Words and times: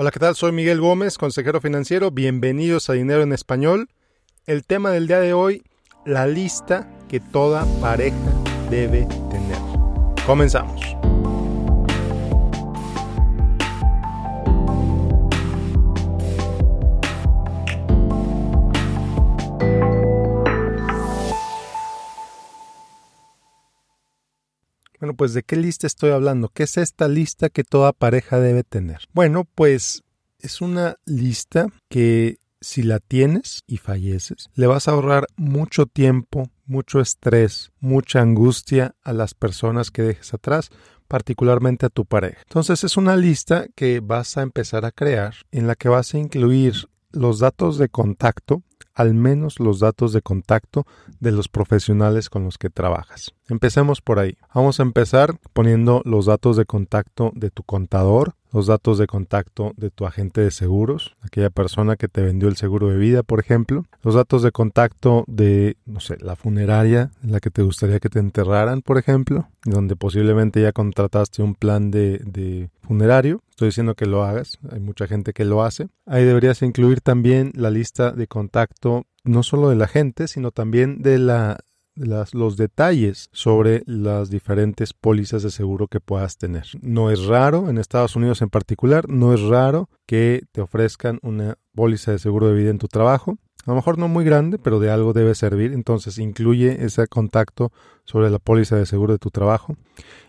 Hola, 0.00 0.10
¿qué 0.10 0.18
tal? 0.18 0.34
Soy 0.34 0.50
Miguel 0.50 0.80
Gómez, 0.80 1.18
consejero 1.18 1.60
financiero. 1.60 2.10
Bienvenidos 2.10 2.88
a 2.88 2.94
Dinero 2.94 3.20
en 3.20 3.34
Español. 3.34 3.90
El 4.46 4.64
tema 4.64 4.92
del 4.92 5.06
día 5.06 5.20
de 5.20 5.34
hoy, 5.34 5.62
la 6.06 6.26
lista 6.26 6.88
que 7.06 7.20
toda 7.20 7.66
pareja 7.82 8.16
debe 8.70 9.06
tener. 9.30 9.58
Comenzamos. 10.24 10.89
Bueno, 25.00 25.14
pues 25.14 25.32
¿de 25.32 25.42
qué 25.42 25.56
lista 25.56 25.86
estoy 25.86 26.10
hablando? 26.10 26.50
¿Qué 26.50 26.64
es 26.64 26.76
esta 26.76 27.08
lista 27.08 27.48
que 27.48 27.64
toda 27.64 27.94
pareja 27.94 28.38
debe 28.38 28.64
tener? 28.64 28.98
Bueno, 29.14 29.46
pues 29.54 30.04
es 30.38 30.60
una 30.60 30.96
lista 31.06 31.68
que 31.88 32.36
si 32.60 32.82
la 32.82 32.98
tienes 32.98 33.62
y 33.66 33.78
falleces, 33.78 34.50
le 34.54 34.66
vas 34.66 34.88
a 34.88 34.90
ahorrar 34.90 35.26
mucho 35.36 35.86
tiempo, 35.86 36.50
mucho 36.66 37.00
estrés, 37.00 37.72
mucha 37.80 38.20
angustia 38.20 38.94
a 39.02 39.14
las 39.14 39.32
personas 39.32 39.90
que 39.90 40.02
dejes 40.02 40.34
atrás, 40.34 40.68
particularmente 41.08 41.86
a 41.86 41.90
tu 41.90 42.04
pareja. 42.04 42.42
Entonces 42.42 42.84
es 42.84 42.98
una 42.98 43.16
lista 43.16 43.68
que 43.74 44.00
vas 44.00 44.36
a 44.36 44.42
empezar 44.42 44.84
a 44.84 44.92
crear 44.92 45.34
en 45.50 45.66
la 45.66 45.76
que 45.76 45.88
vas 45.88 46.12
a 46.12 46.18
incluir 46.18 46.74
los 47.12 47.38
datos 47.38 47.78
de 47.78 47.88
contacto 47.88 48.62
al 48.94 49.14
menos 49.14 49.60
los 49.60 49.80
datos 49.80 50.12
de 50.12 50.20
contacto 50.20 50.86
de 51.20 51.32
los 51.32 51.48
profesionales 51.48 52.28
con 52.28 52.44
los 52.44 52.58
que 52.58 52.68
trabajas. 52.68 53.32
Empecemos 53.48 54.02
por 54.02 54.18
ahí. 54.18 54.36
Vamos 54.54 54.78
a 54.78 54.82
empezar 54.82 55.38
poniendo 55.54 56.02
los 56.04 56.26
datos 56.26 56.56
de 56.56 56.66
contacto 56.66 57.32
de 57.34 57.50
tu 57.50 57.62
contador, 57.62 58.34
los 58.52 58.66
datos 58.66 58.98
de 58.98 59.06
contacto 59.06 59.72
de 59.76 59.90
tu 59.90 60.06
agente 60.06 60.40
de 60.40 60.50
seguros, 60.50 61.16
aquella 61.20 61.50
persona 61.50 61.96
que 61.96 62.08
te 62.08 62.22
vendió 62.22 62.48
el 62.48 62.56
seguro 62.56 62.88
de 62.88 62.96
vida, 62.96 63.22
por 63.22 63.40
ejemplo, 63.40 63.86
los 64.02 64.14
datos 64.14 64.42
de 64.42 64.52
contacto 64.52 65.24
de, 65.26 65.76
no 65.86 66.00
sé, 66.00 66.16
la 66.20 66.36
funeraria 66.36 67.10
en 67.22 67.32
la 67.32 67.40
que 67.40 67.50
te 67.50 67.62
gustaría 67.62 68.00
que 68.00 68.08
te 68.08 68.18
enterraran, 68.18 68.82
por 68.82 68.98
ejemplo, 68.98 69.48
donde 69.64 69.96
posiblemente 69.96 70.62
ya 70.62 70.72
contrataste 70.72 71.42
un 71.42 71.54
plan 71.54 71.90
de, 71.90 72.18
de 72.24 72.70
funerario. 72.82 73.42
Estoy 73.50 73.68
diciendo 73.68 73.94
que 73.94 74.06
lo 74.06 74.24
hagas, 74.24 74.58
hay 74.70 74.80
mucha 74.80 75.06
gente 75.06 75.32
que 75.32 75.44
lo 75.44 75.62
hace. 75.62 75.88
Ahí 76.06 76.24
deberías 76.24 76.62
incluir 76.62 77.00
también 77.00 77.52
la 77.54 77.70
lista 77.70 78.12
de 78.12 78.26
contacto 78.26 79.04
no 79.22 79.42
solo 79.42 79.68
de 79.68 79.76
la 79.76 79.86
gente, 79.86 80.28
sino 80.28 80.50
también 80.50 81.02
de 81.02 81.18
la 81.18 81.58
los 81.94 82.56
detalles 82.56 83.28
sobre 83.32 83.82
las 83.86 84.30
diferentes 84.30 84.92
pólizas 84.92 85.42
de 85.42 85.50
seguro 85.50 85.88
que 85.88 86.00
puedas 86.00 86.36
tener. 86.36 86.66
No 86.80 87.10
es 87.10 87.24
raro, 87.26 87.68
en 87.68 87.78
Estados 87.78 88.16
Unidos 88.16 88.42
en 88.42 88.50
particular, 88.50 89.08
no 89.08 89.34
es 89.34 89.40
raro 89.42 89.88
que 90.06 90.42
te 90.52 90.60
ofrezcan 90.60 91.18
una 91.22 91.56
póliza 91.74 92.12
de 92.12 92.18
seguro 92.18 92.48
de 92.48 92.54
vida 92.54 92.70
en 92.70 92.78
tu 92.78 92.88
trabajo. 92.88 93.36
A 93.66 93.72
lo 93.72 93.74
mejor 93.74 93.98
no 93.98 94.08
muy 94.08 94.24
grande, 94.24 94.58
pero 94.58 94.80
de 94.80 94.90
algo 94.90 95.12
debe 95.12 95.34
servir. 95.34 95.72
Entonces 95.72 96.18
incluye 96.18 96.84
ese 96.84 97.06
contacto 97.08 97.72
sobre 98.10 98.30
la 98.30 98.38
póliza 98.38 98.76
de 98.76 98.86
seguro 98.86 99.12
de 99.12 99.18
tu 99.18 99.30
trabajo. 99.30 99.76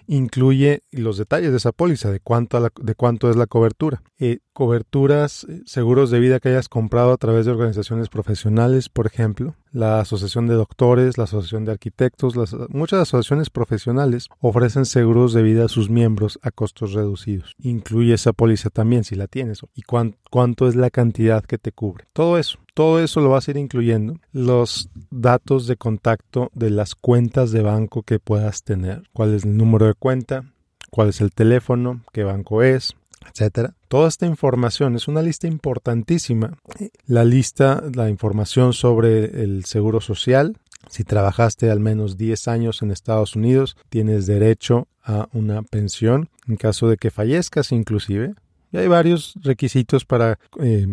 Incluye 0.08 0.84
los 0.92 1.18
detalles 1.18 1.52
de 1.52 1.58
esa 1.58 1.72
póliza, 1.72 2.12
de 2.12 2.20
cuánto, 2.20 2.62
de 2.82 2.96
cuánto 2.96 3.30
es 3.30 3.36
la 3.36 3.48
cobertura. 3.48 4.02
Eh, 4.20 4.40
coberturas, 4.54 5.46
eh, 5.50 5.62
seguros 5.66 6.12
de 6.12 6.20
vida 6.20 6.40
que 6.40 6.50
hayas 6.50 6.70
comprado 6.70 7.14
a 7.14 7.18
través 7.18 7.46
de 7.46 7.52
organizaciones 7.52 8.10
profesionales, 8.10 8.90
por 8.90 9.08
ejemplo, 9.08 9.56
la 9.72 10.00
Asociación 10.00 10.48
de 10.48 10.56
Doctores, 10.56 11.18
la 11.18 11.24
Asociación 11.24 11.66
de 11.66 11.72
Arquitectos, 11.72 12.36
muchas 12.70 13.02
asociaciones 13.02 13.50
profesionales 13.50 14.28
ofrecen 14.40 14.86
seguros 14.86 15.34
de 15.34 15.44
vida 15.44 15.66
a 15.66 15.70
sus 15.70 15.90
miembros 15.90 16.40
a 16.42 16.52
costos 16.52 16.94
reducidos. 16.94 17.56
Incluye 17.60 18.14
esa 18.14 18.34
póliza 18.34 18.70
también 18.70 19.04
si 19.04 19.16
la 19.16 19.28
tienes 19.28 19.62
y 19.74 19.84
cuánto 19.84 20.68
es 20.68 20.76
la 20.76 20.90
cantidad 20.90 21.44
que 21.44 21.58
te 21.58 21.72
cubre. 21.72 22.06
Todo 22.14 22.38
eso, 22.38 22.60
todo 22.74 23.00
eso 23.00 23.22
lo 23.22 23.30
vas 23.30 23.48
a 23.48 23.52
ir 23.52 23.58
incluyendo. 23.58 24.20
Los 24.32 24.90
datos 25.10 25.68
de 25.68 25.78
contacto 25.78 26.52
de 26.54 26.70
las 26.70 26.96
cuentas 26.96 27.52
de 27.52 27.62
banco 27.62 27.71
que 28.06 28.20
puedas 28.20 28.64
tener. 28.64 29.04
Cuál 29.14 29.34
es 29.34 29.46
el 29.46 29.58
número 29.58 29.88
de 29.88 29.94
cuenta, 29.94 30.44
cuál 30.90 31.10
es 31.10 31.22
el 31.22 31.32
teléfono, 31.32 32.02
qué 32.12 32.24
banco 32.24 32.64
es, 32.64 32.96
etcétera. 33.30 33.76
Toda 33.88 34.08
esta 34.08 34.26
información 34.26 34.96
es 34.96 35.08
una 35.08 35.22
lista 35.22 35.48
importantísima. 35.48 36.58
La 37.06 37.24
lista, 37.24 37.84
la 37.94 38.10
información 38.10 38.74
sobre 38.74 39.44
el 39.44 39.66
seguro 39.66 40.02
social. 40.02 40.58
Si 40.90 41.04
trabajaste 41.04 41.70
al 41.70 41.80
menos 41.80 42.18
10 42.18 42.48
años 42.48 42.82
en 42.82 42.92
Estados 42.92 43.36
Unidos, 43.36 43.78
tienes 43.90 44.26
derecho 44.26 44.88
a 45.04 45.28
una 45.34 45.62
pensión 45.62 46.30
en 46.48 46.58
caso 46.58 46.88
de 46.90 46.98
que 46.98 47.12
fallezcas 47.12 47.72
inclusive. 47.72 48.34
Y 48.72 48.78
hay 48.78 48.88
varios 48.88 49.34
requisitos 49.44 50.06
para 50.06 50.40
eh, 50.60 50.88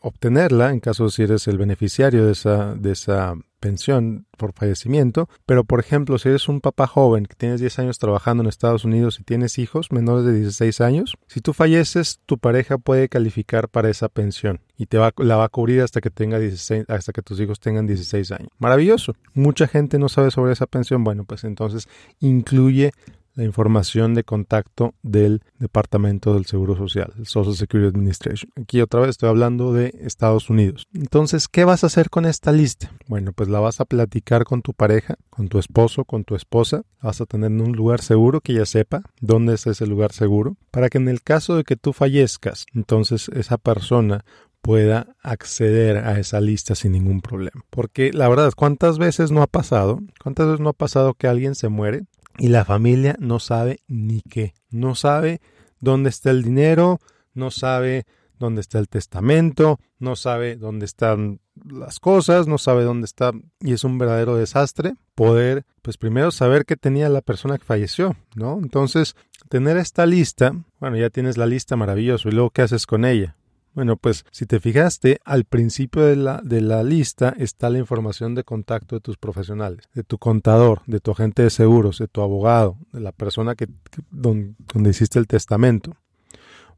obtenerla 0.00 0.70
en 0.70 0.80
caso 0.80 1.04
de 1.04 1.10
si 1.10 1.22
eres 1.22 1.46
el 1.48 1.58
beneficiario 1.58 2.26
de 2.26 2.32
esa, 2.32 2.74
de 2.74 2.92
esa 2.92 3.34
pensión 3.58 4.26
por 4.36 4.52
fallecimiento, 4.52 5.28
pero 5.46 5.64
por 5.64 5.80
ejemplo, 5.80 6.18
si 6.18 6.28
eres 6.28 6.48
un 6.48 6.60
papá 6.60 6.86
joven 6.86 7.26
que 7.26 7.34
tienes 7.34 7.60
10 7.60 7.78
años 7.80 7.98
trabajando 7.98 8.42
en 8.42 8.48
Estados 8.48 8.84
Unidos 8.84 9.18
y 9.20 9.24
tienes 9.24 9.58
hijos 9.58 9.90
menores 9.90 10.24
de 10.24 10.32
16 10.34 10.80
años, 10.80 11.16
si 11.26 11.40
tú 11.40 11.52
falleces, 11.52 12.20
tu 12.26 12.38
pareja 12.38 12.78
puede 12.78 13.08
calificar 13.08 13.68
para 13.68 13.90
esa 13.90 14.08
pensión 14.08 14.60
y 14.76 14.86
te 14.86 14.98
la 14.98 15.36
va 15.36 15.44
a 15.44 15.48
cubrir 15.48 15.82
hasta 15.82 16.00
que 16.00 16.10
tenga 16.10 16.38
16, 16.38 16.84
hasta 16.88 17.12
que 17.12 17.22
tus 17.22 17.40
hijos 17.40 17.58
tengan 17.58 17.86
16 17.86 18.30
años. 18.32 18.48
Maravilloso. 18.58 19.14
Mucha 19.34 19.66
gente 19.66 19.98
no 19.98 20.08
sabe 20.08 20.30
sobre 20.30 20.52
esa 20.52 20.66
pensión. 20.66 21.02
Bueno, 21.02 21.24
pues 21.24 21.42
entonces 21.44 21.88
incluye 22.20 22.92
la 23.38 23.44
información 23.44 24.14
de 24.14 24.24
contacto 24.24 24.94
del 25.02 25.44
Departamento 25.60 26.34
del 26.34 26.44
Seguro 26.46 26.76
Social, 26.76 27.12
el 27.16 27.26
Social 27.26 27.54
Security 27.54 27.86
Administration. 27.86 28.50
Aquí 28.60 28.80
otra 28.80 29.00
vez 29.00 29.10
estoy 29.10 29.28
hablando 29.28 29.72
de 29.72 29.94
Estados 30.00 30.50
Unidos. 30.50 30.88
Entonces, 30.92 31.46
¿qué 31.46 31.64
vas 31.64 31.84
a 31.84 31.86
hacer 31.86 32.10
con 32.10 32.26
esta 32.26 32.50
lista? 32.50 32.90
Bueno, 33.06 33.32
pues 33.32 33.48
la 33.48 33.60
vas 33.60 33.80
a 33.80 33.84
platicar 33.84 34.42
con 34.42 34.60
tu 34.60 34.74
pareja, 34.74 35.14
con 35.30 35.46
tu 35.46 35.60
esposo, 35.60 36.04
con 36.04 36.24
tu 36.24 36.34
esposa. 36.34 36.82
Vas 37.00 37.20
a 37.20 37.26
tener 37.26 37.52
un 37.52 37.76
lugar 37.76 38.00
seguro 38.00 38.40
que 38.40 38.54
ella 38.54 38.66
sepa 38.66 39.02
dónde 39.20 39.54
es 39.54 39.68
ese 39.68 39.86
lugar 39.86 40.10
seguro, 40.10 40.56
para 40.72 40.88
que 40.88 40.98
en 40.98 41.06
el 41.06 41.22
caso 41.22 41.54
de 41.54 41.62
que 41.62 41.76
tú 41.76 41.92
fallezcas, 41.92 42.66
entonces 42.74 43.28
esa 43.28 43.56
persona 43.56 44.24
pueda 44.62 45.14
acceder 45.22 45.98
a 45.98 46.18
esa 46.18 46.40
lista 46.40 46.74
sin 46.74 46.90
ningún 46.90 47.20
problema. 47.20 47.62
Porque 47.70 48.12
la 48.12 48.28
verdad, 48.28 48.52
¿cuántas 48.56 48.98
veces 48.98 49.30
no 49.30 49.42
ha 49.42 49.46
pasado? 49.46 50.00
¿Cuántas 50.20 50.46
veces 50.46 50.60
no 50.60 50.70
ha 50.70 50.74
pasado 50.74 51.14
que 51.14 51.28
alguien 51.28 51.54
se 51.54 51.68
muere 51.68 52.02
y 52.38 52.48
la 52.48 52.64
familia 52.64 53.16
no 53.18 53.40
sabe 53.40 53.80
ni 53.88 54.22
qué. 54.22 54.54
No 54.70 54.94
sabe 54.94 55.40
dónde 55.80 56.10
está 56.10 56.30
el 56.30 56.42
dinero, 56.42 57.00
no 57.34 57.50
sabe 57.50 58.06
dónde 58.38 58.60
está 58.60 58.78
el 58.78 58.88
testamento, 58.88 59.80
no 59.98 60.16
sabe 60.16 60.56
dónde 60.56 60.86
están 60.86 61.40
las 61.64 61.98
cosas, 61.98 62.46
no 62.46 62.58
sabe 62.58 62.84
dónde 62.84 63.06
está 63.06 63.32
y 63.60 63.72
es 63.72 63.84
un 63.84 63.98
verdadero 63.98 64.36
desastre 64.36 64.94
poder, 65.14 65.64
pues 65.82 65.96
primero 65.96 66.30
saber 66.30 66.64
qué 66.64 66.76
tenía 66.76 67.08
la 67.08 67.20
persona 67.20 67.58
que 67.58 67.64
falleció, 67.64 68.16
¿no? 68.36 68.58
Entonces, 68.62 69.16
tener 69.48 69.76
esta 69.76 70.06
lista, 70.06 70.52
bueno, 70.78 70.96
ya 70.96 71.10
tienes 71.10 71.36
la 71.36 71.46
lista 71.46 71.74
maravilloso 71.74 72.28
y 72.28 72.32
luego 72.32 72.50
qué 72.50 72.62
haces 72.62 72.86
con 72.86 73.04
ella. 73.04 73.34
Bueno, 73.78 73.96
pues 73.96 74.24
si 74.32 74.44
te 74.44 74.58
fijaste, 74.58 75.20
al 75.24 75.44
principio 75.44 76.02
de 76.02 76.16
la, 76.16 76.40
de 76.42 76.60
la 76.60 76.82
lista 76.82 77.32
está 77.38 77.70
la 77.70 77.78
información 77.78 78.34
de 78.34 78.42
contacto 78.42 78.96
de 78.96 79.00
tus 79.00 79.18
profesionales, 79.18 79.88
de 79.94 80.02
tu 80.02 80.18
contador, 80.18 80.82
de 80.86 80.98
tu 80.98 81.12
agente 81.12 81.44
de 81.44 81.50
seguros, 81.50 81.98
de 81.98 82.08
tu 82.08 82.20
abogado, 82.20 82.76
de 82.92 82.98
la 82.98 83.12
persona 83.12 83.54
que, 83.54 83.68
donde, 84.10 84.56
donde 84.74 84.90
hiciste 84.90 85.20
el 85.20 85.28
testamento. 85.28 85.96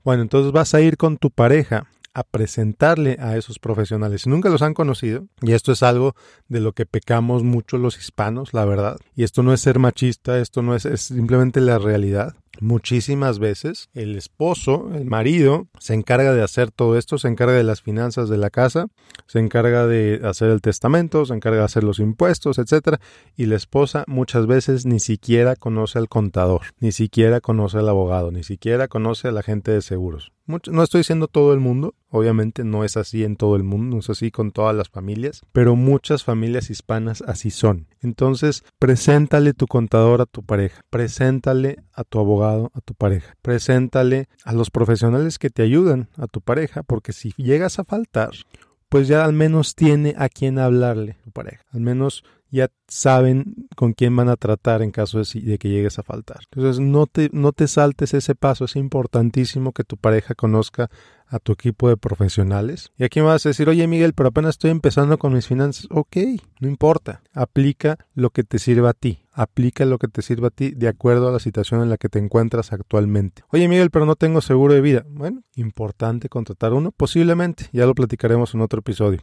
Bueno, 0.05 0.21
entonces 0.21 0.53
vas 0.53 0.75
a 0.75 0.83
ir 0.83 0.99
con 0.99 1.16
tu 1.16 1.31
pareja 1.31 1.87
a 2.12 2.22
presentarle 2.22 3.17
a 3.19 3.38
esos 3.38 3.59
profesionales. 3.59 4.21
Si 4.21 4.28
nunca 4.28 4.50
los 4.50 4.61
han 4.61 4.75
conocido, 4.75 5.27
y 5.41 5.53
esto 5.53 5.72
es 5.72 5.82
algo 5.82 6.15
de 6.49 6.61
lo 6.61 6.75
que 6.75 6.84
pecamos 6.84 7.44
mucho 7.44 7.78
los 7.78 7.97
hispanos, 7.97 8.53
la 8.53 8.67
verdad, 8.67 8.99
y 9.17 9.22
esto 9.22 9.43
no 9.43 9.55
es 9.55 9.62
ser 9.62 9.78
machista, 9.78 10.38
esto 10.38 10.61
no 10.61 10.75
es, 10.75 10.84
es 10.84 11.00
simplemente 11.00 11.62
la 11.62 11.78
realidad. 11.78 12.37
Muchísimas 12.60 13.38
veces 13.38 13.88
el 13.94 14.16
esposo, 14.16 14.91
el 14.94 15.06
marido, 15.06 15.69
se 15.78 15.94
encarga 15.94 16.34
de 16.34 16.43
hacer 16.43 16.71
todo 16.71 16.98
esto, 16.98 17.16
se 17.16 17.29
encarga 17.29 17.55
de 17.55 17.64
las 17.64 17.81
finanzas 17.81 18.29
de 18.29 18.37
la 18.37 18.50
casa, 18.50 18.87
se 19.26 19.38
encarga 19.38 19.87
de 19.87 20.20
hacer 20.25 20.50
el 20.50 20.61
testamento, 20.61 21.25
se 21.25 21.32
encarga 21.32 21.61
de 21.61 21.64
hacer 21.64 21.84
los 21.84 21.99
impuestos, 21.99 22.58
etcétera, 22.58 23.00
y 23.34 23.46
la 23.46 23.56
esposa 23.56 24.05
muchas 24.06 24.46
veces 24.46 24.84
ni 24.84 25.00
siquiera 25.00 25.56
conoce 25.56 25.99
al 25.99 26.08
contador, 26.08 26.62
ni 26.81 26.93
siquiera 26.93 27.40
conoce 27.40 27.79
al 27.79 27.88
abogado, 27.88 28.31
ni 28.31 28.44
siquiera 28.44 28.88
conoce 28.88 29.29
al 29.29 29.38
agente 29.38 29.70
de 29.70 29.81
seguros. 29.81 30.32
No 30.46 30.82
estoy 30.82 31.00
diciendo 31.00 31.28
todo 31.28 31.52
el 31.52 31.60
mundo, 31.60 31.94
obviamente 32.08 32.64
no 32.64 32.84
es 32.84 32.96
así 32.96 33.25
en 33.25 33.37
todo 33.37 33.56
el 33.56 33.62
mundo, 33.62 33.96
no 33.96 34.00
es 34.00 34.10
así 34.10 34.31
con 34.31 34.50
todas 34.50 34.75
las 34.75 34.88
familias, 34.88 35.42
pero 35.52 35.76
muchas 35.76 36.25
familias 36.25 36.70
hispanas 36.70 37.22
así 37.26 37.50
son. 37.50 37.87
Entonces, 38.00 38.64
preséntale 38.78 39.54
tu 39.54 39.66
contador 39.66 40.20
a 40.20 40.26
tu 40.26 40.42
pareja, 40.42 40.82
preséntale 40.90 41.76
a 41.92 42.04
tu 42.04 42.19
abogado 42.19 42.70
a 42.75 42.81
tu 42.81 42.94
pareja. 42.94 43.37
Preséntale 43.42 44.28
a 44.44 44.52
los 44.52 44.70
profesionales 44.70 45.38
que 45.38 45.50
te 45.50 45.62
ayudan 45.62 46.08
a 46.16 46.26
tu 46.26 46.40
pareja, 46.40 46.82
porque 46.82 47.12
si 47.12 47.32
llegas 47.36 47.78
a 47.78 47.84
faltar, 47.84 48.31
pues 48.88 49.06
ya 49.06 49.25
al 49.25 49.32
menos 49.32 49.75
tiene 49.75 50.14
a 50.19 50.28
quien 50.28 50.58
hablarle 50.58 51.16
tu 51.22 51.31
pareja. 51.31 51.64
Al 51.72 51.81
menos 51.81 52.25
ya 52.50 52.70
saben 52.88 53.69
con 53.76 53.93
quién 53.93 54.14
van 54.17 54.29
a 54.29 54.37
tratar 54.37 54.82
en 54.82 54.91
caso 54.91 55.19
de, 55.19 55.58
que 55.58 55.69
llegues 55.69 55.99
a 55.99 56.02
faltar. 56.02 56.41
Entonces 56.50 56.81
no 56.81 57.06
te, 57.06 57.31
no 57.32 57.52
te 57.52 57.69
saltes 57.69 58.14
ese 58.14 58.35
paso, 58.35 58.64
es 58.64 58.76
importantísimo 58.76 59.73
que 59.73 59.85
tu 59.85 59.97
pareja 59.97 60.35
conozca 60.35 60.91
a 61.31 61.38
tu 61.38 61.52
equipo 61.52 61.88
de 61.88 61.97
profesionales. 61.97 62.91
Y 62.99 63.05
aquí 63.05 63.20
me 63.20 63.26
vas 63.26 63.47
a 63.47 63.50
decir, 63.50 63.69
oye 63.69 63.87
Miguel, 63.87 64.14
pero 64.14 64.31
apenas 64.31 64.50
estoy 64.50 64.73
empezando 64.73 65.17
con 65.17 65.32
mis 65.32 65.47
finanzas. 65.47 65.87
Ok, 65.91 66.17
no 66.58 66.69
importa. 66.69 67.23
Aplica 67.32 67.99
lo 68.14 68.31
que 68.31 68.43
te 68.43 68.58
sirva 68.58 68.91
a 68.91 68.94
ti. 68.94 69.20
Aplica 69.32 69.87
lo 69.87 69.99
que 69.99 70.08
te 70.08 70.23
sirva 70.23 70.49
a 70.49 70.50
ti 70.50 70.73
de 70.73 70.88
acuerdo 70.88 71.29
a 71.29 71.32
la 71.32 71.38
situación 71.38 71.82
en 71.82 71.88
la 71.88 71.99
que 71.99 72.08
te 72.08 72.19
encuentras 72.19 72.73
actualmente. 72.73 73.44
Oye 73.50 73.69
Miguel, 73.69 73.91
pero 73.91 74.06
no 74.06 74.17
tengo 74.17 74.41
seguro 74.41 74.75
de 74.75 74.81
vida. 74.81 75.06
Bueno, 75.08 75.43
importante 75.55 76.29
contratar 76.29 76.73
uno. 76.73 76.91
Posiblemente, 76.91 77.69
ya 77.73 77.87
lo 77.87 77.94
platicaremos 77.94 78.53
en 78.55 78.62
otro 78.62 78.81
episodio. 78.81 79.20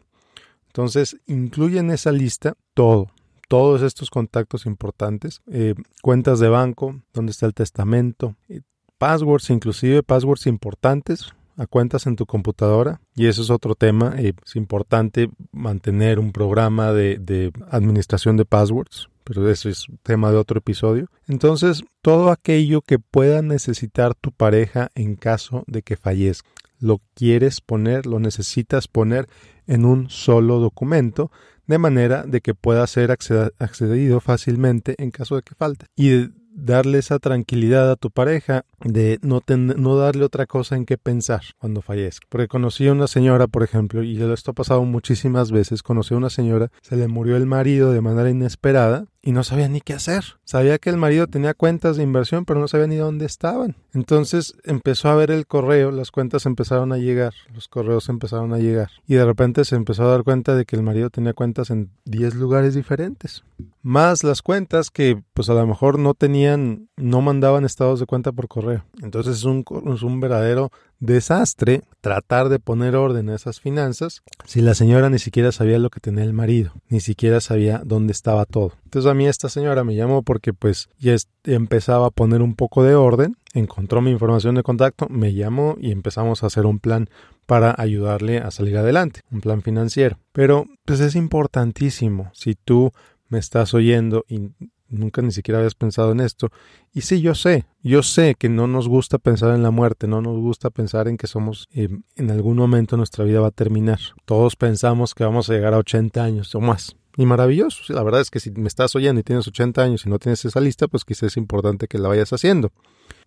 Entonces, 0.78 1.18
incluye 1.26 1.80
en 1.80 1.90
esa 1.90 2.12
lista 2.12 2.54
todo, 2.76 3.08
todos 3.48 3.82
estos 3.82 4.12
contactos 4.12 4.68
importantes, 4.68 5.42
eh, 5.52 5.74
cuentas 6.04 6.38
de 6.38 6.50
banco, 6.50 7.02
dónde 7.14 7.32
está 7.32 7.48
el 7.48 7.56
testamento, 7.56 8.36
eh, 8.48 8.62
passwords, 9.00 9.50
inclusive 9.50 10.04
passwords 10.04 10.46
importantes 10.46 11.34
a 11.56 11.66
cuentas 11.66 12.06
en 12.06 12.16
tu 12.16 12.28
computadora. 12.28 13.02
Y 13.16 13.26
eso 13.26 13.42
es 13.42 13.50
otro 13.50 13.74
tema. 13.74 14.14
Eh, 14.20 14.34
es 14.46 14.56
importante 14.56 15.32
mantener 15.52 16.20
un 16.20 16.32
programa 16.32 16.94
de, 16.94 17.18
de 17.18 17.52
administración 17.72 18.38
de 18.38 18.46
passwords 18.46 19.10
pero 19.24 19.50
eso 19.50 19.68
es 19.68 19.88
tema 20.04 20.32
de 20.32 20.38
otro 20.38 20.60
episodio. 20.60 21.10
Entonces, 21.28 21.84
todo 22.02 22.32
aquello 22.32 22.82
que 22.82 22.98
pueda 22.98 23.42
necesitar 23.42 24.16
tu 24.16 24.32
pareja 24.32 24.90
en 24.96 25.18
caso 25.18 25.66
de 25.68 25.82
que 25.82 25.98
fallezca, 25.98 26.48
lo 26.80 27.02
quieres 27.14 27.62
poner, 27.62 28.06
lo 28.06 28.20
necesitas 28.20 28.88
poner 28.88 29.28
en 29.66 29.86
un 29.86 30.10
solo 30.10 30.60
documento, 30.60 31.32
de 31.68 31.78
manera 31.78 32.24
de 32.24 32.42
que 32.42 32.56
pueda 32.56 32.88
ser 32.88 33.12
accedido 33.12 34.20
fácilmente 34.22 34.96
en 34.98 35.12
caso 35.12 35.36
de 35.36 35.42
que 35.42 35.56
falte. 35.56 35.88
Y 35.96 36.30
darle 36.54 36.98
esa 36.98 37.20
tranquilidad 37.20 37.92
a 37.92 37.96
tu 37.96 38.10
pareja 38.10 38.66
de 38.84 39.20
no, 39.22 39.42
no 39.48 39.96
darle 39.98 40.24
otra 40.24 40.46
cosa 40.46 40.76
en 40.76 40.86
qué 40.86 40.98
pensar 40.98 41.42
cuando 41.58 41.82
fallezca. 41.82 42.28
Porque 42.30 42.48
conocí 42.48 42.88
a 42.88 42.92
una 42.92 43.08
señora, 43.08 43.48
por 43.48 43.64
ejemplo, 43.64 44.04
y 44.04 44.22
esto 44.22 44.52
ha 44.52 44.54
pasado 44.54 44.84
muchísimas 44.84 45.52
veces, 45.52 45.84
conocí 45.84 46.14
a 46.14 46.18
una 46.18 46.30
señora, 46.30 46.72
se 46.82 46.96
le 46.96 47.08
murió 47.08 47.38
el 47.38 47.46
marido 47.46 47.92
de 47.92 48.02
manera 48.02 48.30
inesperada 48.30 49.06
y 49.28 49.34
no 49.34 49.44
sabía 49.44 49.68
ni 49.68 49.82
qué 49.82 49.94
hacer. 49.94 50.24
Sabía 50.46 50.78
que 50.78 50.90
el 50.90 50.96
marido 50.96 51.28
tenía 51.28 51.54
cuentas 51.54 51.98
de 51.98 52.04
inversión, 52.04 52.46
pero 52.46 52.62
no 52.62 52.70
sabía 52.70 52.88
ni 52.88 52.96
dónde 52.96 53.26
estaban. 53.26 53.76
Entonces 53.94 54.56
empezó 54.64 55.10
a 55.10 55.16
ver 55.16 55.32
el 55.32 55.46
correo, 55.48 55.92
las 55.92 56.12
cuentas 56.12 56.46
empezaron 56.46 56.94
a 56.94 56.98
llegar, 56.98 57.34
los 57.54 57.68
correos 57.68 58.08
empezaron 58.08 58.54
a 58.54 58.60
llegar. 58.60 58.90
Y 59.06 59.16
de 59.16 59.26
repente 59.26 59.66
se 59.66 59.76
empezó 59.76 60.04
a 60.04 60.12
dar 60.12 60.24
cuenta 60.24 60.56
de 60.56 60.64
que 60.64 60.78
el 60.78 60.84
marido 60.84 61.10
tenía 61.10 61.34
cuentas 61.34 61.72
en 61.72 61.90
10 62.06 62.36
lugares 62.36 62.74
diferentes. 62.74 63.44
Más 63.82 64.24
las 64.24 64.42
cuentas 64.42 64.92
que 64.92 65.22
pues 65.34 65.50
a 65.50 65.54
lo 65.54 65.66
mejor 65.68 66.00
no 66.00 66.14
tenían, 66.14 66.88
no 66.96 67.22
mandaban 67.22 67.66
estados 67.66 68.00
de 68.00 68.06
cuenta 68.06 68.32
por 68.32 68.48
correo. 68.48 68.67
Entonces 69.02 69.38
es 69.38 69.44
un, 69.44 69.64
un 69.70 70.20
verdadero 70.20 70.72
desastre 71.00 71.84
tratar 72.02 72.50
de 72.50 72.60
poner 72.60 72.96
orden 72.96 73.30
a 73.30 73.36
esas 73.36 73.60
finanzas 73.60 74.24
si 74.46 74.62
la 74.62 74.74
señora 74.74 75.10
ni 75.10 75.20
siquiera 75.20 75.52
sabía 75.52 75.78
lo 75.80 75.90
que 75.90 76.00
tenía 76.00 76.24
el 76.24 76.34
marido, 76.34 76.74
ni 76.90 77.00
siquiera 77.00 77.40
sabía 77.40 77.82
dónde 77.86 78.14
estaba 78.14 78.46
todo. 78.46 78.74
Entonces 78.86 79.10
a 79.10 79.14
mí 79.14 79.28
esta 79.28 79.50
señora 79.50 79.84
me 79.84 79.96
llamó 79.96 80.24
porque 80.24 80.54
pues 80.54 80.90
ya 80.98 81.16
empezaba 81.44 82.08
a 82.08 82.12
poner 82.12 82.42
un 82.42 82.56
poco 82.56 82.84
de 82.84 82.96
orden, 82.96 83.38
encontró 83.54 84.02
mi 84.02 84.12
información 84.12 84.56
de 84.56 84.64
contacto, 84.64 85.08
me 85.10 85.34
llamó 85.34 85.76
y 85.80 85.92
empezamos 85.92 86.44
a 86.44 86.48
hacer 86.48 86.66
un 86.66 86.80
plan 86.80 87.10
para 87.46 87.76
ayudarle 87.78 88.40
a 88.40 88.52
salir 88.52 88.78
adelante, 88.78 89.22
un 89.32 89.42
plan 89.42 89.62
financiero. 89.62 90.18
Pero 90.32 90.66
pues 90.86 91.00
es 91.00 91.16
importantísimo 91.16 92.32
si 92.34 92.56
tú 92.56 92.92
me 93.30 93.40
estás 93.40 93.74
oyendo 93.74 94.26
y 94.28 94.52
nunca 94.90 95.22
ni 95.22 95.32
siquiera 95.32 95.60
habías 95.60 95.76
pensado 95.76 96.12
en 96.12 96.20
esto. 96.20 96.50
Y 96.94 97.02
sí, 97.02 97.22
yo 97.22 97.36
sé, 97.36 97.66
yo 97.84 98.04
sé 98.04 98.36
que 98.36 98.50
no 98.50 98.68
nos 98.68 98.88
gusta 98.88 99.18
pensar 99.18 99.54
en 99.54 99.64
la 99.64 99.72
muerte, 99.72 100.08
no 100.08 100.22
nos 100.22 100.38
gusta 100.38 100.70
pensar 100.70 101.08
en 101.08 101.18
que 101.18 101.28
somos, 101.28 101.68
eh, 101.74 101.90
en 102.16 102.32
algún 102.32 102.58
momento 102.58 102.98
nuestra 102.98 103.26
vida 103.26 103.40
va 103.40 103.48
a 103.48 103.52
terminar. 103.52 104.00
Todos 104.26 104.56
pensamos 104.56 105.14
que 105.14 105.24
vamos 105.24 105.50
a 105.50 105.54
llegar 105.54 105.74
a 105.74 105.78
80 105.78 106.24
años 106.24 106.54
o 106.56 106.62
más. 106.62 106.96
Y 107.20 107.26
maravilloso. 107.26 107.82
La 107.94 108.04
verdad 108.04 108.22
es 108.22 108.30
que 108.30 108.40
si 108.40 108.52
me 108.52 108.68
estás 108.68 108.96
oyendo 108.96 109.20
y 109.20 109.24
tienes 109.24 109.48
80 109.48 109.82
años 109.82 110.06
y 110.06 110.10
no 110.10 110.20
tienes 110.20 110.46
esa 110.46 110.60
lista, 110.60 110.88
pues 110.88 111.04
quizás 111.04 111.24
es 111.24 111.38
importante 111.38 111.88
que 111.88 111.98
la 111.98 112.10
vayas 112.10 112.32
haciendo. 112.32 112.72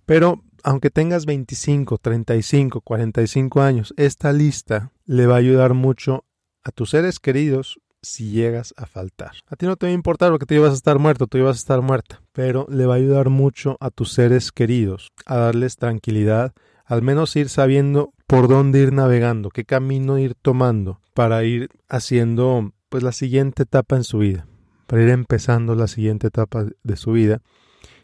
Pero 0.07 0.43
aunque 0.63 0.91
tengas 0.91 1.27
25, 1.27 1.99
35, 1.99 2.81
45 2.83 3.61
años, 3.61 3.95
esta 3.97 4.33
lista 4.33 4.93
le 5.07 5.27
va 5.27 5.35
a 5.35 5.39
ayudar 5.39 5.75
mucho 5.75 6.25
a 6.63 6.71
tus 6.71 6.91
seres 6.91 7.19
queridos 7.19 7.81
si 8.03 8.31
llegas 8.31 8.75
a 8.77 8.87
faltar. 8.87 9.33
A 9.49 9.57
ti 9.57 9.67
no 9.67 9.77
te 9.77 9.87
va 9.87 9.91
a 9.91 9.95
importar 9.95 10.31
porque 10.31 10.47
tú 10.47 10.55
ibas 10.55 10.73
a 10.73 10.75
estar 10.75 10.99
muerto, 10.99 11.27
tú 11.27 11.39
ibas 11.39 11.57
a 11.57 11.59
estar 11.59 11.83
muerta, 11.83 12.23
pero 12.33 12.67
le 12.71 12.87
va 12.87 12.95
a 12.95 12.99
ayudar 12.99 13.29
mucho 13.29 13.77
a 13.81 13.91
tus 13.91 14.13
seres 14.13 14.53
queridos 14.53 15.13
a 15.27 15.37
darles 15.37 15.77
tranquilidad, 15.77 16.53
al 16.85 17.03
menos 17.03 17.37
ir 17.37 17.49
sabiendo 17.49 18.13
por 18.27 18.49
dónde 18.49 18.81
ir 18.81 18.93
navegando, 18.93 19.51
qué 19.51 19.65
camino 19.65 20.19
ir 20.19 20.35
tomando 20.35 21.01
para 21.15 21.45
ir 21.45 21.69
haciendo 21.89 22.73
pues 22.89 23.03
la 23.03 23.13
siguiente 23.13 23.63
etapa 23.63 23.97
en 23.97 24.05
su 24.05 24.19
vida, 24.19 24.47
para 24.87 25.03
ir 25.03 25.11
empezando 25.11 25.75
la 25.75 25.87
siguiente 25.87 26.29
etapa 26.29 26.67
de 26.83 26.97
su 26.97 27.13
vida. 27.13 27.41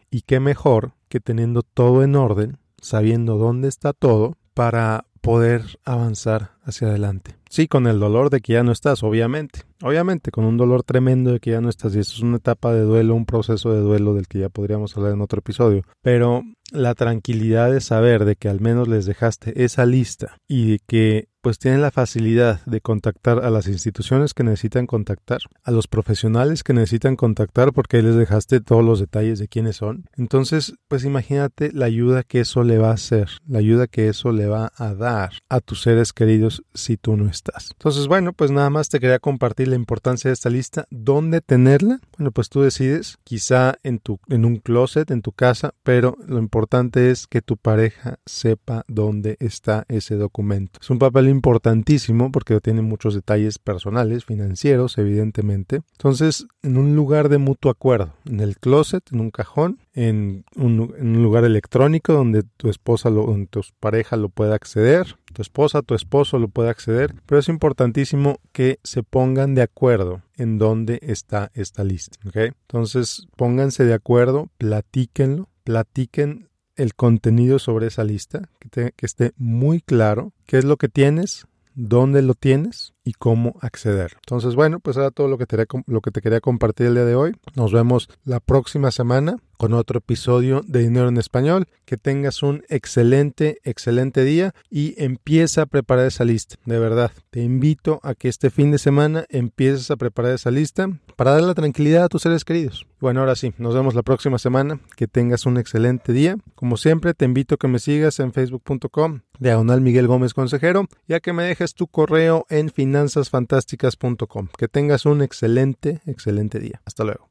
Y 0.09 0.21
qué 0.21 0.39
mejor 0.39 0.93
que 1.09 1.19
teniendo 1.19 1.61
todo 1.61 2.03
en 2.03 2.15
orden, 2.15 2.57
sabiendo 2.81 3.37
dónde 3.37 3.67
está 3.67 3.91
todo, 3.91 4.37
para 4.53 5.05
poder 5.17 5.79
avanzar 5.85 6.51
hacia 6.63 6.87
adelante. 6.87 7.35
Sí, 7.49 7.67
con 7.67 7.87
el 7.87 7.99
dolor 7.99 8.29
de 8.29 8.41
que 8.41 8.53
ya 8.53 8.63
no 8.63 8.71
estás, 8.71 9.03
obviamente. 9.03 9.61
Obviamente, 9.81 10.31
con 10.31 10.43
un 10.43 10.57
dolor 10.57 10.83
tremendo 10.83 11.31
de 11.31 11.39
que 11.39 11.51
ya 11.51 11.61
no 11.61 11.69
estás. 11.69 11.95
Y 11.95 11.99
eso 11.99 12.13
es 12.15 12.21
una 12.21 12.37
etapa 12.37 12.73
de 12.73 12.81
duelo, 12.81 13.15
un 13.15 13.25
proceso 13.25 13.73
de 13.73 13.79
duelo 13.79 14.13
del 14.13 14.27
que 14.27 14.39
ya 14.39 14.49
podríamos 14.49 14.95
hablar 14.97 15.13
en 15.13 15.21
otro 15.21 15.39
episodio. 15.39 15.83
Pero 16.01 16.43
la 16.71 16.95
tranquilidad 16.95 17.71
de 17.71 17.81
saber 17.81 18.25
de 18.25 18.35
que 18.35 18.49
al 18.49 18.59
menos 18.59 18.87
les 18.87 19.05
dejaste 19.05 19.63
esa 19.63 19.85
lista 19.85 20.37
y 20.47 20.71
de 20.71 20.79
que 20.85 21.29
pues 21.41 21.59
tienen 21.59 21.81
la 21.81 21.91
facilidad 21.91 22.59
de 22.65 22.81
contactar 22.81 23.45
a 23.45 23.49
las 23.49 23.67
instituciones 23.67 24.33
que 24.33 24.43
necesitan 24.43 24.85
contactar, 24.85 25.39
a 25.63 25.71
los 25.71 25.87
profesionales 25.87 26.61
que 26.61 26.73
necesitan 26.73 27.15
contactar 27.15 27.71
porque 27.71 28.01
les 28.01 28.15
dejaste 28.15 28.59
todos 28.59 28.83
los 28.83 28.99
detalles 28.99 29.39
de 29.39 29.47
quiénes 29.47 29.77
son. 29.77 30.09
Entonces, 30.17 30.73
pues 30.89 31.05
imagínate 31.05 31.71
la 31.71 31.85
ayuda 31.85 32.23
que 32.23 32.41
eso 32.41 32.65
le 32.65 32.77
va 32.77 32.89
a 32.89 32.95
hacer, 32.95 33.29
la 33.47 33.59
ayuda 33.59 33.87
que 33.87 34.09
eso 34.09 34.33
le 34.33 34.47
va 34.47 34.73
a 34.75 34.93
dar 34.93 35.31
a 35.47 35.61
tus 35.61 35.83
seres 35.83 36.11
queridos 36.11 36.63
si 36.73 36.97
tú 36.97 37.15
no 37.15 37.29
estás. 37.29 37.69
Entonces, 37.71 38.07
bueno, 38.07 38.33
pues 38.33 38.51
nada 38.51 38.69
más 38.69 38.89
te 38.89 38.99
quería 38.99 39.19
compartir 39.19 39.69
la 39.69 39.75
importancia 39.75 40.27
de 40.27 40.33
esta 40.33 40.49
lista, 40.49 40.85
dónde 40.89 41.39
tenerla. 41.39 42.01
Bueno, 42.17 42.31
pues 42.31 42.49
tú 42.49 42.61
decides, 42.61 43.19
quizá 43.23 43.77
en 43.83 43.99
tu 43.99 44.19
en 44.27 44.43
un 44.43 44.57
closet 44.57 45.11
en 45.11 45.21
tu 45.21 45.31
casa, 45.31 45.73
pero 45.83 46.17
lo 46.27 46.39
importante 46.39 46.56
es 46.95 47.27
que 47.27 47.41
tu 47.41 47.57
pareja 47.57 48.19
sepa 48.25 48.83
dónde 48.87 49.37
está 49.39 49.85
ese 49.87 50.15
documento. 50.15 50.79
Es 50.81 50.89
un 50.89 50.99
papel 50.99 51.29
importantísimo 51.29 52.31
porque 52.31 52.59
tiene 52.59 52.81
muchos 52.81 53.13
detalles 53.13 53.59
personales, 53.59 54.25
financieros, 54.25 54.97
evidentemente. 54.97 55.81
Entonces, 55.93 56.47
en 56.63 56.77
un 56.77 56.95
lugar 56.95 57.29
de 57.29 57.37
mutuo 57.37 57.71
acuerdo, 57.71 58.13
en 58.25 58.39
el 58.39 58.57
closet, 58.57 59.03
en 59.11 59.19
un 59.19 59.31
cajón, 59.31 59.79
en 59.93 60.45
un, 60.55 60.77
lugar 61.23 61.43
electrónico 61.43 62.13
donde 62.13 62.43
tu 62.57 62.69
esposa, 62.69 63.09
lo, 63.09 63.25
donde 63.25 63.47
tu 63.47 63.61
pareja 63.79 64.15
lo 64.15 64.29
pueda 64.29 64.55
acceder, 64.55 65.17
tu 65.33 65.41
esposa, 65.41 65.81
tu 65.81 65.95
esposo 65.95 66.39
lo 66.39 66.47
puede 66.47 66.69
acceder, 66.69 67.13
pero 67.25 67.39
es 67.39 67.49
importantísimo 67.49 68.39
que 68.51 68.79
se 68.83 69.03
pongan 69.03 69.55
de 69.55 69.61
acuerdo 69.61 70.21
en 70.35 70.57
dónde 70.57 70.99
está 71.01 71.51
esta 71.53 71.83
lista. 71.83 72.17
Entonces, 72.33 73.27
pónganse 73.35 73.85
de 73.85 73.93
acuerdo, 73.93 74.49
platíquenlo, 74.57 75.49
platiquen 75.67 76.47
el 76.77 76.95
contenido 76.95 77.59
sobre 77.59 77.87
esa 77.87 78.05
lista, 78.05 78.49
que, 78.71 78.93
que 78.95 79.05
esté 79.05 79.33
muy 79.35 79.81
claro 79.81 80.31
qué 80.45 80.59
es 80.59 80.63
lo 80.63 80.77
que 80.77 80.87
tienes, 80.87 81.45
dónde 81.75 82.21
lo 82.21 82.35
tienes 82.35 82.93
y 83.07 83.13
cómo 83.13 83.55
acceder. 83.61 84.17
Entonces, 84.17 84.55
bueno, 84.55 84.81
pues 84.81 84.97
era 84.97 85.11
todo 85.11 85.29
lo 85.29 85.37
que, 85.37 85.45
te, 85.45 85.65
lo 85.85 86.01
quería 86.01 86.41
compartir 86.41 86.87
el 86.87 86.95
día 86.95 87.05
de 87.05 87.15
hoy. 87.15 87.31
Nos 87.55 87.71
vemos 87.71 88.09
la 88.25 88.41
próxima 88.41 88.91
semana 88.91 89.37
con 89.57 89.73
otro 89.73 89.99
episodio 89.99 90.61
de 90.67 90.81
Dinero 90.81 91.07
en 91.07 91.17
Español. 91.17 91.67
Que 91.85 91.95
tengas 91.95 92.43
un 92.43 92.63
excelente, 92.67 93.59
excelente 93.63 94.25
día 94.25 94.53
y 94.69 95.01
empieza 95.01 95.61
a 95.61 95.65
preparar 95.67 96.07
esa 96.07 96.25
lista. 96.25 96.55
De 96.65 96.79
verdad, 96.79 97.11
te 97.29 97.41
invito 97.41 98.01
a 98.03 98.13
que 98.13 98.27
este 98.27 98.49
fin 98.49 98.71
de 98.71 98.77
semana 98.77 99.25
empieces 99.29 99.89
a 99.89 99.95
preparar 99.95 100.33
esa 100.33 100.51
lista 100.51 100.89
para 101.15 101.31
dar 101.31 101.43
la 101.43 101.53
tranquilidad 101.53 102.03
a 102.03 102.09
tus 102.09 102.23
seres 102.23 102.43
queridos. 102.43 102.85
Bueno, 102.99 103.19
ahora 103.21 103.35
sí, 103.35 103.53
nos 103.57 103.73
vemos 103.73 103.95
la 103.95 104.01
próxima 104.01 104.37
semana. 104.37 104.79
Que 104.95 105.07
tengas 105.07 105.45
un 105.45 105.57
excelente 105.57 106.11
día. 106.11 106.35
Como 106.55 106.77
siempre, 106.77 107.13
te 107.13 107.25
invito 107.25 107.55
a 107.55 107.57
que 107.57 107.67
me 107.67 107.79
sigas 107.79 108.19
en 108.19 108.33
facebook.com, 108.33 109.21
diagonal 109.39 109.81
Miguel 109.81 110.07
Gómez 110.07 110.33
Consejero, 110.33 110.87
y 111.07 111.13
a 111.13 111.19
que 111.19 111.31
me 111.31 111.43
dejes 111.43 111.73
tu 111.73 111.87
correo 111.87 112.45
en 112.49 112.69
final 112.69 112.96
finanzasfantásticas.com. 112.97 114.47
Que 114.57 114.67
tengas 114.67 115.05
un 115.05 115.21
excelente, 115.21 116.01
excelente 116.05 116.59
día. 116.59 116.81
Hasta 116.85 117.03
luego. 117.03 117.29